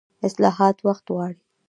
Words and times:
اصلاحات 0.27 0.77
وخت 0.87 1.05
غواړي 1.13 1.39